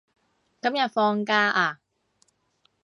[0.63, 1.79] 今日放假啊？